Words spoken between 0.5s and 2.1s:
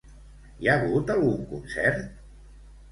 Hi ha hagut algun concert?